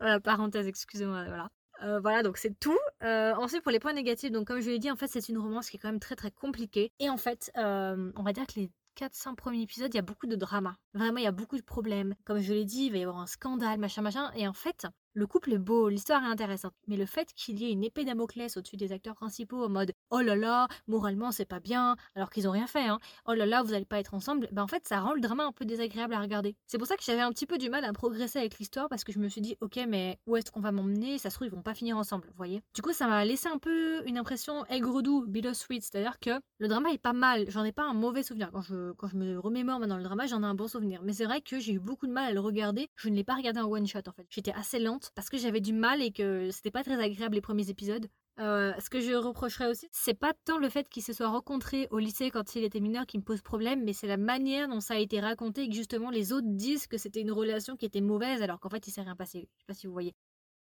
voilà, 0.00 0.18
parenthèse, 0.18 0.66
excusez-moi, 0.66 1.24
voilà. 1.26 1.50
Euh, 1.82 2.00
voilà, 2.00 2.22
donc 2.22 2.38
c'est 2.38 2.58
tout. 2.58 2.78
Euh, 3.02 3.34
ensuite, 3.34 3.62
pour 3.62 3.72
les 3.72 3.78
points 3.78 3.92
négatifs, 3.92 4.30
donc 4.30 4.46
comme 4.46 4.60
je 4.60 4.70
l'ai 4.70 4.78
dit, 4.78 4.90
en 4.90 4.96
fait, 4.96 5.08
c'est 5.08 5.28
une 5.28 5.38
romance 5.38 5.70
qui 5.70 5.76
est 5.76 5.80
quand 5.80 5.88
même 5.88 6.00
très 6.00 6.16
très 6.16 6.30
compliquée. 6.30 6.92
Et 6.98 7.10
en 7.10 7.16
fait, 7.16 7.50
euh, 7.56 8.12
on 8.16 8.22
va 8.22 8.32
dire 8.32 8.46
que 8.46 8.60
les 8.60 8.70
400 8.96 9.34
premiers 9.34 9.62
épisodes, 9.62 9.92
il 9.92 9.96
y 9.96 10.00
a 10.00 10.02
beaucoup 10.02 10.26
de 10.26 10.36
drama. 10.36 10.76
Vraiment, 10.96 11.18
il 11.18 11.24
y 11.24 11.26
a 11.26 11.32
beaucoup 11.32 11.58
de 11.58 11.62
problèmes. 11.62 12.14
Comme 12.24 12.40
je 12.40 12.54
l'ai 12.54 12.64
dit, 12.64 12.86
il 12.86 12.92
va 12.92 12.96
y 12.96 13.02
avoir 13.02 13.18
un 13.18 13.26
scandale, 13.26 13.78
machin, 13.78 14.00
machin. 14.00 14.30
Et 14.34 14.48
en 14.48 14.54
fait, 14.54 14.86
le 15.16 15.26
couple 15.26 15.54
est 15.54 15.58
beau, 15.58 15.88
l'histoire 15.88 16.22
est 16.22 16.28
intéressante, 16.28 16.74
mais 16.88 16.96
le 16.98 17.06
fait 17.06 17.32
qu'il 17.34 17.58
y 17.58 17.64
ait 17.64 17.72
une 17.72 17.82
épée 17.82 18.04
Damoclès 18.04 18.54
au-dessus 18.58 18.76
des 18.76 18.92
acteurs 18.92 19.14
principaux 19.14 19.64
en 19.64 19.70
mode 19.70 19.92
oh 20.10 20.20
là 20.20 20.36
là, 20.36 20.68
moralement 20.86 21.32
c'est 21.32 21.46
pas 21.46 21.58
bien, 21.58 21.96
alors 22.14 22.28
qu'ils 22.28 22.46
ont 22.46 22.50
rien 22.50 22.66
fait, 22.66 22.84
hein, 22.84 22.98
oh 23.24 23.32
là 23.32 23.46
là, 23.46 23.62
vous 23.62 23.72
allez 23.72 23.86
pas 23.86 23.98
être 23.98 24.12
ensemble, 24.12 24.46
ben 24.52 24.62
en 24.62 24.66
fait 24.66 24.86
ça 24.86 25.00
rend 25.00 25.14
le 25.14 25.22
drama 25.22 25.46
un 25.46 25.52
peu 25.52 25.64
désagréable 25.64 26.12
à 26.12 26.20
regarder. 26.20 26.54
C'est 26.66 26.76
pour 26.76 26.86
ça 26.86 26.98
que 26.98 27.02
j'avais 27.02 27.22
un 27.22 27.30
petit 27.30 27.46
peu 27.46 27.56
du 27.56 27.70
mal 27.70 27.82
à 27.86 27.94
progresser 27.94 28.40
avec 28.40 28.58
l'histoire 28.58 28.90
parce 28.90 29.04
que 29.04 29.12
je 29.12 29.18
me 29.18 29.28
suis 29.28 29.40
dit 29.40 29.56
ok, 29.62 29.80
mais 29.88 30.18
où 30.26 30.36
est-ce 30.36 30.50
qu'on 30.50 30.60
va 30.60 30.70
m'emmener? 30.70 31.16
Ça 31.16 31.30
se 31.30 31.36
trouve, 31.36 31.46
ils 31.46 31.54
vont 31.54 31.62
pas 31.62 31.72
finir 31.72 31.96
ensemble, 31.96 32.26
vous 32.26 32.36
voyez 32.36 32.62
Du 32.74 32.82
coup, 32.82 32.92
ça 32.92 33.06
m'a 33.06 33.24
laissé 33.24 33.48
un 33.48 33.58
peu 33.58 34.06
une 34.06 34.18
impression 34.18 34.66
aigre-doux, 34.66 35.24
sweet, 35.54 35.82
c'est-à-dire 35.82 36.20
que 36.20 36.38
le 36.58 36.68
drama 36.68 36.90
est 36.90 36.98
pas 36.98 37.14
mal, 37.14 37.46
j'en 37.48 37.64
ai 37.64 37.72
pas 37.72 37.84
un 37.84 37.94
mauvais 37.94 38.22
souvenir. 38.22 38.50
Quand 38.52 38.60
je, 38.60 38.92
quand 38.92 39.08
je 39.08 39.16
me 39.16 39.38
remémore 39.38 39.80
maintenant 39.80 39.96
le 39.96 40.04
drama, 40.04 40.26
j'en 40.26 40.42
ai 40.42 40.46
un 40.46 40.54
bon 40.54 40.68
souvenir, 40.68 40.85
mais 41.02 41.12
c'est 41.12 41.24
vrai 41.24 41.40
que 41.40 41.58
j'ai 41.58 41.72
eu 41.72 41.78
beaucoup 41.78 42.06
de 42.06 42.12
mal 42.12 42.30
à 42.30 42.32
le 42.32 42.40
regarder, 42.40 42.88
je 42.96 43.08
ne 43.08 43.14
l'ai 43.14 43.24
pas 43.24 43.34
regardé 43.34 43.60
en 43.60 43.70
one 43.70 43.86
shot 43.86 44.00
en 44.06 44.12
fait. 44.12 44.26
J'étais 44.30 44.52
assez 44.52 44.78
lente 44.78 45.10
parce 45.14 45.28
que 45.28 45.38
j'avais 45.38 45.60
du 45.60 45.72
mal 45.72 46.02
et 46.02 46.12
que 46.12 46.50
c'était 46.50 46.70
pas 46.70 46.84
très 46.84 47.00
agréable 47.02 47.34
les 47.34 47.40
premiers 47.40 47.70
épisodes. 47.70 48.08
Euh, 48.38 48.74
ce 48.78 48.90
que 48.90 49.00
je 49.00 49.14
reprocherais 49.14 49.66
aussi, 49.66 49.88
c'est 49.92 50.18
pas 50.18 50.34
tant 50.44 50.58
le 50.58 50.68
fait 50.68 50.88
qu'ils 50.90 51.02
se 51.02 51.14
soient 51.14 51.28
rencontrés 51.28 51.88
au 51.90 51.98
lycée 51.98 52.30
quand 52.30 52.54
il 52.54 52.64
était 52.64 52.80
mineur 52.80 53.06
qui 53.06 53.16
me 53.16 53.22
pose 53.22 53.40
problème, 53.40 53.82
mais 53.82 53.94
c'est 53.94 54.06
la 54.06 54.18
manière 54.18 54.68
dont 54.68 54.80
ça 54.80 54.94
a 54.94 54.98
été 54.98 55.20
raconté 55.20 55.62
et 55.62 55.68
que 55.68 55.74
justement 55.74 56.10
les 56.10 56.32
autres 56.32 56.48
disent 56.50 56.86
que 56.86 56.98
c'était 56.98 57.22
une 57.22 57.32
relation 57.32 57.76
qui 57.76 57.86
était 57.86 58.02
mauvaise 58.02 58.42
alors 58.42 58.60
qu'en 58.60 58.68
fait 58.68 58.86
il 58.86 58.90
s'est 58.90 59.02
rien 59.02 59.16
passé. 59.16 59.48
Je 59.56 59.60
sais 59.62 59.66
pas 59.66 59.74
si 59.74 59.86
vous 59.86 59.92
voyez. 59.94 60.14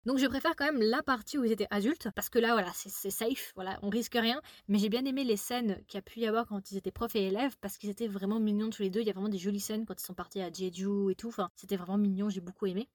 Donc 0.05 0.17
je 0.17 0.25
préfère 0.27 0.55
quand 0.57 0.65
même 0.65 0.81
la 0.81 1.01
partie 1.01 1.37
où 1.37 1.45
ils 1.45 1.51
étaient 1.53 1.67
adultes, 1.69 2.09
parce 2.15 2.29
que 2.29 2.37
là, 2.39 2.51
voilà, 2.53 2.71
c'est 2.73 3.09
safe, 3.09 3.53
voilà, 3.55 3.79
on 3.83 3.89
risque 3.89 4.15
rien. 4.15 4.41
Mais 4.67 4.77
j'ai 4.77 4.89
bien 4.89 5.05
aimé 5.05 5.23
les 5.23 5.37
scènes 5.37 5.81
qu'il 5.87 5.97
y 5.97 5.99
a 5.99 6.01
pu 6.01 6.19
y 6.19 6.27
avoir 6.27 6.45
quand 6.45 6.71
ils 6.71 6.77
étaient 6.77 6.91
profs 6.91 7.15
et 7.15 7.27
élèves, 7.27 7.55
parce 7.61 7.77
qu'ils 7.77 7.89
étaient 7.89 8.07
vraiment 8.07 8.39
mignons 8.39 8.69
tous 8.69 8.81
les 8.81 8.89
deux. 8.89 8.99
Il 8.99 9.07
y 9.07 9.09
a 9.09 9.13
vraiment 9.13 9.29
des 9.29 9.37
jolies 9.37 9.61
scènes 9.61 9.85
quand 9.85 9.99
ils 10.01 10.05
sont 10.05 10.13
partis 10.13 10.41
à 10.41 10.51
Jeju 10.51 11.09
et 11.11 11.15
tout. 11.15 11.29
Enfin, 11.29 11.49
c'était 11.55 11.77
vraiment 11.77 11.97
mignon, 11.97 12.29
j'ai 12.29 12.41
beaucoup 12.41 12.65
aimé. 12.65 12.89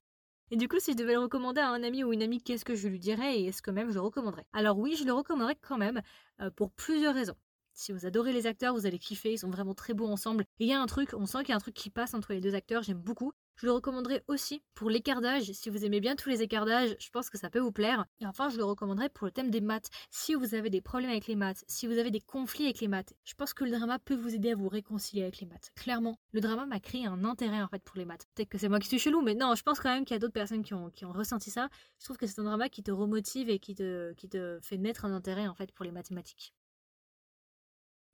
Et 0.50 0.56
du 0.56 0.68
coup, 0.68 0.78
si 0.80 0.92
je 0.92 0.96
devais 0.96 1.14
le 1.14 1.20
recommander 1.20 1.60
à 1.60 1.70
un 1.70 1.82
ami 1.82 2.04
ou 2.04 2.12
une 2.12 2.22
amie, 2.22 2.42
qu'est-ce 2.42 2.64
que 2.64 2.74
je 2.74 2.88
lui 2.88 2.98
dirais 2.98 3.38
et 3.40 3.46
est-ce 3.46 3.62
que 3.62 3.70
même 3.70 3.88
je 3.90 3.94
le 3.94 4.00
recommanderais? 4.00 4.46
Alors 4.52 4.78
oui, 4.78 4.96
je 4.96 5.04
le 5.04 5.12
recommanderais 5.12 5.56
quand 5.60 5.78
même, 5.78 6.02
euh, 6.40 6.50
pour 6.50 6.70
plusieurs 6.72 7.14
raisons. 7.14 7.36
Si 7.74 7.92
vous 7.92 8.06
adorez 8.06 8.32
les 8.32 8.46
acteurs, 8.46 8.74
vous 8.74 8.86
allez 8.86 8.98
kiffer, 8.98 9.32
ils 9.34 9.38
sont 9.38 9.50
vraiment 9.50 9.74
très 9.74 9.94
beaux 9.94 10.08
ensemble. 10.08 10.44
Et 10.58 10.64
il 10.64 10.68
y 10.68 10.72
a 10.74 10.80
un 10.80 10.86
truc, 10.86 11.10
on 11.14 11.26
sent 11.26 11.38
qu'il 11.40 11.50
y 11.50 11.52
a 11.52 11.56
un 11.56 11.60
truc 11.60 11.74
qui 11.74 11.90
passe 11.90 12.14
entre 12.14 12.32
les 12.32 12.40
deux 12.40 12.54
acteurs, 12.54 12.82
j'aime 12.82 13.00
beaucoup. 13.00 13.32
Je 13.60 13.66
le 13.66 13.72
recommanderais 13.72 14.22
aussi 14.28 14.62
pour 14.76 14.88
l'écartage. 14.88 15.50
Si 15.50 15.68
vous 15.68 15.84
aimez 15.84 15.98
bien 15.98 16.14
tous 16.14 16.28
les 16.28 16.42
écartages, 16.42 16.94
je 17.00 17.10
pense 17.10 17.28
que 17.28 17.36
ça 17.36 17.50
peut 17.50 17.58
vous 17.58 17.72
plaire. 17.72 18.06
Et 18.20 18.26
enfin, 18.26 18.50
je 18.50 18.56
le 18.56 18.62
recommanderais 18.62 19.08
pour 19.08 19.26
le 19.26 19.32
thème 19.32 19.50
des 19.50 19.60
maths. 19.60 19.88
Si 20.12 20.36
vous 20.36 20.54
avez 20.54 20.70
des 20.70 20.80
problèmes 20.80 21.10
avec 21.10 21.26
les 21.26 21.34
maths, 21.34 21.64
si 21.66 21.88
vous 21.88 21.98
avez 21.98 22.12
des 22.12 22.20
conflits 22.20 22.66
avec 22.66 22.80
les 22.80 22.86
maths, 22.86 23.14
je 23.24 23.34
pense 23.34 23.54
que 23.54 23.64
le 23.64 23.72
drama 23.72 23.98
peut 23.98 24.14
vous 24.14 24.32
aider 24.32 24.52
à 24.52 24.54
vous 24.54 24.68
réconcilier 24.68 25.22
avec 25.22 25.40
les 25.40 25.46
maths. 25.48 25.72
Clairement, 25.74 26.20
le 26.30 26.40
drama 26.40 26.66
m'a 26.66 26.78
créé 26.78 27.06
un 27.06 27.24
intérêt 27.24 27.60
en 27.60 27.66
fait 27.66 27.82
pour 27.82 27.96
les 27.96 28.04
maths. 28.04 28.26
Peut-être 28.36 28.48
que 28.48 28.58
c'est 28.58 28.68
moi 28.68 28.78
qui 28.78 28.86
suis 28.86 29.00
chelou, 29.00 29.22
mais 29.22 29.34
non, 29.34 29.56
je 29.56 29.64
pense 29.64 29.80
quand 29.80 29.92
même 29.92 30.04
qu'il 30.04 30.14
y 30.14 30.18
a 30.18 30.20
d'autres 30.20 30.32
personnes 30.32 30.62
qui 30.62 30.74
ont, 30.74 30.90
qui 30.90 31.04
ont 31.04 31.12
ressenti 31.12 31.50
ça. 31.50 31.68
Je 31.98 32.04
trouve 32.04 32.16
que 32.16 32.28
c'est 32.28 32.40
un 32.40 32.44
drama 32.44 32.68
qui 32.68 32.84
te 32.84 32.92
remotive 32.92 33.50
et 33.50 33.58
qui 33.58 33.74
te, 33.74 34.12
qui 34.12 34.28
te 34.28 34.60
fait 34.62 34.78
naître 34.78 35.04
un 35.04 35.12
intérêt 35.12 35.48
en 35.48 35.56
fait 35.56 35.72
pour 35.72 35.84
les 35.84 35.90
mathématiques. 35.90 36.54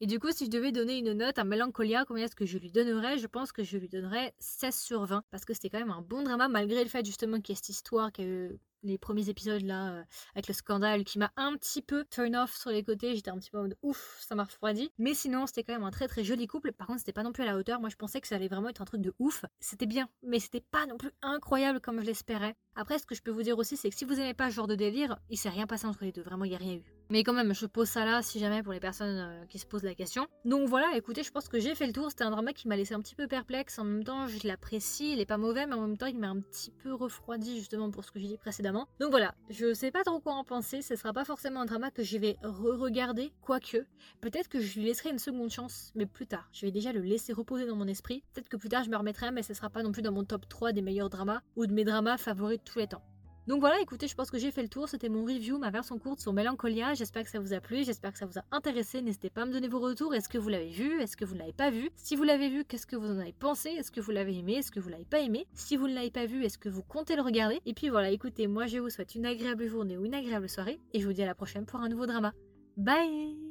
Et 0.01 0.07
du 0.07 0.19
coup, 0.19 0.33
si 0.33 0.47
je 0.47 0.51
devais 0.51 0.73
donner 0.73 0.99
une 0.99 1.13
note 1.13 1.39
à 1.39 1.45
Melancholia, 1.45 2.05
combien 2.05 2.25
est-ce 2.25 2.37
que 2.37 2.47
je 2.47 2.59
lui 2.59 2.71
donnerais? 2.71 3.19
Je 3.19 3.27
pense 3.27 3.53
que 3.53 3.63
je 3.63 3.79
lui 3.79 3.89
donnerais 3.89 4.35
16 4.39 4.75
sur 4.75 5.05
20. 5.05 5.25
Parce 5.31 5.45
que 5.45 5.55
c'était 5.55 5.71
quand 5.71 5.79
même 5.79 5.91
un 5.91 6.03
bon 6.03 6.23
drama, 6.23 6.49
malgré 6.49 6.83
le 6.83 6.91
fait 6.91 7.05
justement 7.05 7.41
qu'il 7.41 7.53
y 7.53 7.53
ait 7.53 7.57
cette 7.57 7.69
histoire, 7.69 8.13
qu'il 8.13 8.25
y 8.25 8.29
a 8.29 8.31
eu 8.31 8.59
les 8.85 8.99
premiers 8.99 9.29
épisodes 9.29 9.63
là, 9.63 9.93
euh, 9.93 10.05
avec 10.35 10.47
le 10.47 10.55
scandale, 10.55 11.05
qui 11.05 11.19
m'a 11.19 11.33
un 11.37 11.57
petit 11.57 11.83
peu 11.83 12.05
turn 12.05 12.37
off 12.37 12.55
sur 12.55 12.71
les 12.71 12.85
côtés. 12.85 13.15
J'étais 13.15 13.31
un 13.31 13.39
petit 13.39 13.51
peu 13.51 13.59
en 13.59 13.63
mode 13.63 13.77
ouf, 13.83 14.19
ça 14.27 14.35
m'a 14.35 14.45
refroidi. 14.45 14.93
Mais 14.99 15.15
sinon, 15.15 15.47
c'était 15.47 15.65
quand 15.65 15.73
même 15.73 15.85
un 15.85 15.91
très 15.91 16.07
très 16.07 16.23
joli 16.23 16.47
couple. 16.47 16.73
Par 16.73 16.87
contre, 16.87 17.01
c'était 17.01 17.13
pas 17.13 17.23
non 17.23 17.33
plus 17.33 17.43
à 17.43 17.47
la 17.47 17.57
hauteur. 17.57 17.81
Moi, 17.81 17.89
je 17.89 17.97
pensais 17.97 18.21
que 18.21 18.29
ça 18.29 18.37
allait 18.37 18.49
vraiment 18.49 18.69
être 18.69 18.83
un 18.83 18.85
truc 18.87 19.01
de 19.01 19.15
ouf. 19.19 19.45
C'était 19.61 19.87
bien, 19.87 20.09
mais 20.23 20.39
c'était 20.39 20.61
pas 20.61 20.87
non 20.87 20.97
plus 20.97 21.13
incroyable 21.23 21.81
comme 21.81 22.01
je 22.01 22.07
l'espérais. 22.07 22.55
Après, 22.77 22.99
ce 22.99 23.07
que 23.07 23.15
je 23.15 23.23
peux 23.23 23.31
vous 23.31 23.43
dire 23.43 23.59
aussi, 23.59 23.77
c'est 23.77 23.91
que 23.91 23.97
si 23.97 24.05
vous 24.05 24.19
aimez 24.19 24.35
pas 24.35 24.51
ce 24.51 24.57
genre 24.57 24.67
de 24.67 24.75
délire, 24.75 25.19
il 25.31 25.39
s'est 25.39 25.49
rien 25.49 25.67
passé 25.67 25.87
entre 25.87 26.05
les 26.05 26.13
deux. 26.13 26.23
Vraiment, 26.23 26.45
il 26.45 26.53
y 26.53 26.57
a 26.57 26.59
rien 26.59 26.75
eu. 26.75 26.95
Mais 27.11 27.23
quand 27.23 27.33
même, 27.33 27.55
je 27.55 27.67
pose 27.67 27.89
ça 27.89 28.05
là 28.05 28.23
si 28.23 28.39
jamais 28.39 28.63
pour 28.63 28.73
les 28.73 28.81
personnes 28.81 29.19
euh, 29.19 29.47
qui 29.47 29.59
se 29.59 29.67
posent 29.67 29.83
la 29.83 29.95
question. 29.95 30.27
Donc 30.45 30.69
voilà, 30.69 30.97
écoutez, 30.97 31.23
je 31.23 31.31
pense 31.31 31.49
que 31.49 31.61
j'ai 31.61 31.75
fait 31.75 31.87
le 31.87 31.93
tour. 31.93 32.11
C'était 32.11 32.25
un 32.25 32.31
drama 32.31 32.53
qui 32.53 32.67
m'a 32.67 32.77
laissé 32.77 32.95
un 32.95 33.01
petit 33.01 33.15
peu 33.15 33.27
perplexe. 33.27 33.79
En 33.79 33.85
même 33.85 34.05
temps, 34.05 34.27
je 34.27 34.47
l'apprécie. 34.47 35.13
Il 35.13 35.21
est 35.21 35.27
pas 35.27 35.37
mauvais, 35.37 35.67
mais 35.67 35.75
en 35.75 35.87
même 35.87 35.99
temps, 35.99 36.07
il 36.07 36.19
m'a 36.19 36.29
un 36.29 36.41
petit 36.41 36.71
peu 36.71 36.95
refroidi 36.95 37.59
justement 37.59 37.91
pour 37.91 38.05
ce 38.05 38.11
que 38.11 38.19
j'ai 38.19 38.29
dit 38.29 38.39
précédemment. 38.39 38.89
Donc 39.01 39.11
voilà, 39.11 39.35
je 39.51 39.75
sais 39.75 39.91
pas 39.91 40.03
trop 40.03 40.21
quoi 40.21 40.35
en 40.35 40.45
penser. 40.45 40.83
Ce 40.83 40.97
sera 40.97 41.13
pas 41.13 41.25
forcément 41.25 41.61
un 41.61 41.67
drama 41.67 41.91
que 41.91 42.03
je 42.03 42.17
vais 42.19 42.37
re-regarder, 42.43 43.33
quoique. 43.43 43.87
Peut-être 44.21 44.49
que 44.49 44.61
je 44.61 44.79
lui 44.79 44.87
laisserai 44.87 45.11
une 45.11 45.19
seconde 45.19 45.51
chance, 45.51 45.93
mais 45.95 46.07
plus 46.07 46.27
tard. 46.27 46.49
Je 46.53 46.65
vais 46.65 46.73
déjà 46.73 46.93
le 46.93 47.01
laisser 47.01 47.33
reposer 47.33 47.67
dans 47.67 47.77
mon 47.77 47.87
esprit. 47.87 48.23
Peut-être 48.33 48.49
que 48.49 48.57
plus 48.57 48.69
tard 48.69 48.85
je 48.85 48.91
me 48.91 48.97
remettrai, 48.97 49.31
mais 49.31 49.43
ce 49.43 49.55
sera 49.55 49.71
pas 49.71 49.83
non 49.83 49.93
plus 49.93 50.03
dans 50.03 50.13
mon 50.13 50.25
top 50.25 50.49
3 50.49 50.73
des 50.73 50.83
meilleurs 50.83 51.11
dramas 51.11 51.41
ou 51.57 51.67
de 51.67 51.73
mes 51.73 51.85
dramas 51.85 52.17
favoris 52.17 52.59
de 52.59 52.65
tous 52.65 52.79
les 52.79 52.87
temps. 52.87 53.03
Donc 53.47 53.61
voilà, 53.61 53.81
écoutez, 53.81 54.09
je 54.09 54.15
pense 54.15 54.31
que 54.31 54.39
j'ai 54.39 54.51
fait 54.51 54.63
le 54.63 54.69
tour. 54.69 54.89
C'était 54.89 55.09
mon 55.09 55.25
review, 55.25 55.59
ma 55.59 55.71
version 55.71 55.99
courte 55.99 56.21
sur 56.21 56.33
Mélancolia. 56.33 56.95
J'espère 56.95 57.25
que 57.25 57.31
ça 57.31 57.39
vous 57.39 57.53
a 57.53 57.61
plu, 57.61 57.85
j'espère 57.85 58.13
que 58.13 58.19
ça 58.19 58.27
vous 58.27 58.39
a 58.39 58.45
intéressé. 58.51 59.03
N'hésitez 59.03 59.31
pas 59.31 59.43
à 59.43 59.47
me 59.47 59.53
donner 59.53 59.69
vos 59.69 59.81
retours. 59.81 60.15
Est-ce 60.15 60.29
que 60.29 60.39
vous 60.39 60.49
l'avez 60.49 60.71
vu? 60.71 61.01
Est-ce 61.01 61.17
que 61.17 61.25
vous 61.25 61.35
ne 61.35 61.41
l'avez 61.41 61.53
pas 61.53 61.71
vu? 61.71 61.91
Si 61.97 62.17
vous 62.17 62.23
l'avez 62.23 62.49
vu, 62.49 62.65
qu'est-ce 62.65 62.87
que 62.87 62.97
vous 62.97 63.11
en 63.11 63.19
avez 63.19 63.33
pensé? 63.33 63.71
Est-ce 63.71 63.91
que 63.91 64.01
vous 64.01 64.11
l'avez 64.11 64.39
aimé? 64.39 64.55
Est-ce 64.55 64.71
que 64.71 64.81
vous 64.81 64.89
l'avez 64.89 65.05
pas 65.05 65.21
aimé? 65.21 65.47
Si 65.55 65.77
vous 65.77 65.89
ne 65.89 65.95
l'avez 65.95 66.11
pas 66.11 66.27
vu, 66.27 66.45
est-ce 66.45 66.59
que 66.59 66.69
vous 66.69 66.83
comptez 66.83 67.17
le 67.17 67.23
regarder? 67.23 67.61
Et 67.67 67.75
puis 67.75 67.89
voilà, 67.89 68.11
écoutez, 68.11 68.47
moi 68.47 68.67
je 68.67 68.79
vous 68.79 68.91
souhaite 68.91 69.15
une 69.15 69.27
agréable 69.27 69.69
journée 69.69 69.99
ou 69.99 70.05
une 70.05 70.15
agréable 70.15 70.49
soirée. 70.49 70.81
Et 70.93 71.01
je 71.01 71.07
vous 71.07 71.13
dis 71.13 71.23
à 71.23 71.27
la 71.27 71.35
prochaine 71.35 71.67
pour 71.67 71.81
un 71.81 71.89
nouveau 71.89 72.07
drama. 72.07 72.33
Bye 72.77 73.44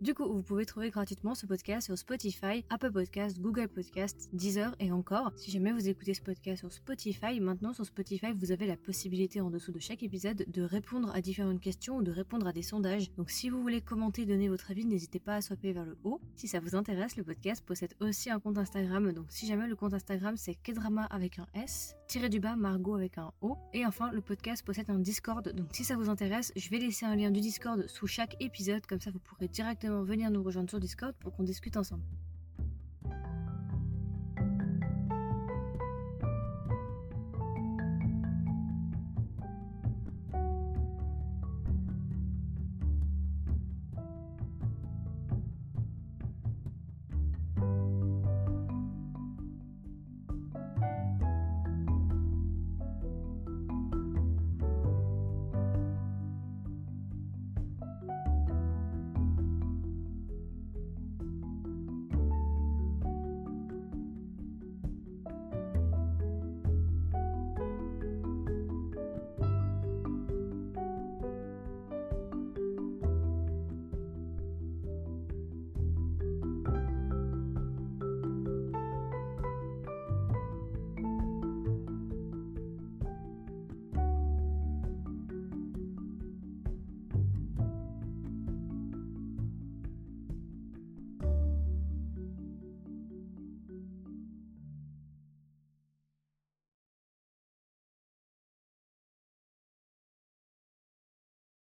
du 0.00 0.14
coup, 0.14 0.32
vous 0.32 0.42
pouvez 0.42 0.64
trouver 0.64 0.90
gratuitement 0.90 1.34
ce 1.34 1.46
podcast 1.46 1.86
sur 1.86 1.98
Spotify, 1.98 2.64
Apple 2.70 2.92
Podcast, 2.92 3.40
Google 3.40 3.68
Podcast, 3.68 4.28
Deezer 4.32 4.74
et 4.78 4.92
encore. 4.92 5.32
Si 5.36 5.50
jamais 5.50 5.72
vous 5.72 5.88
écoutez 5.88 6.14
ce 6.14 6.22
podcast 6.22 6.60
sur 6.60 6.72
Spotify, 6.72 7.40
maintenant 7.40 7.72
sur 7.72 7.84
Spotify, 7.84 8.32
vous 8.32 8.52
avez 8.52 8.66
la 8.66 8.76
possibilité 8.76 9.40
en 9.40 9.50
dessous 9.50 9.72
de 9.72 9.80
chaque 9.80 10.02
épisode 10.02 10.44
de 10.46 10.62
répondre 10.62 11.10
à 11.14 11.20
différentes 11.20 11.60
questions 11.60 11.96
ou 11.96 12.02
de 12.02 12.12
répondre 12.12 12.46
à 12.46 12.52
des 12.52 12.62
sondages. 12.62 13.10
Donc 13.16 13.30
si 13.30 13.50
vous 13.50 13.60
voulez 13.60 13.80
commenter, 13.80 14.24
donner 14.24 14.48
votre 14.48 14.70
avis, 14.70 14.84
n'hésitez 14.84 15.18
pas 15.18 15.34
à 15.34 15.40
swapper 15.40 15.72
vers 15.72 15.84
le 15.84 15.98
haut. 16.04 16.20
Si 16.36 16.46
ça 16.46 16.60
vous 16.60 16.76
intéresse, 16.76 17.16
le 17.16 17.24
podcast 17.24 17.64
possède 17.64 17.94
aussi 18.00 18.30
un 18.30 18.38
compte 18.38 18.58
Instagram. 18.58 19.12
Donc 19.12 19.26
si 19.30 19.46
jamais 19.46 19.66
le 19.66 19.76
compte 19.76 19.94
Instagram 19.94 20.36
c'est 20.36 20.54
Kedrama 20.54 21.04
avec 21.06 21.38
un 21.38 21.46
S, 21.54 21.97
tiré 22.08 22.30
du 22.30 22.40
bas 22.40 22.56
Margot 22.56 22.94
avec 22.94 23.18
un 23.18 23.32
O. 23.42 23.56
Et 23.74 23.84
enfin, 23.84 24.10
le 24.12 24.22
podcast 24.22 24.64
possède 24.64 24.88
un 24.88 24.98
Discord, 24.98 25.46
donc 25.52 25.68
si 25.72 25.84
ça 25.84 25.94
vous 25.94 26.08
intéresse, 26.08 26.52
je 26.56 26.70
vais 26.70 26.78
laisser 26.78 27.04
un 27.04 27.14
lien 27.14 27.30
du 27.30 27.40
Discord 27.40 27.86
sous 27.86 28.06
chaque 28.06 28.34
épisode, 28.40 28.84
comme 28.86 29.00
ça 29.00 29.10
vous 29.10 29.18
pourrez 29.18 29.46
directement 29.46 30.02
venir 30.02 30.30
nous 30.30 30.42
rejoindre 30.42 30.70
sur 30.70 30.80
Discord 30.80 31.14
pour 31.20 31.36
qu'on 31.36 31.44
discute 31.44 31.76
ensemble. 31.76 32.02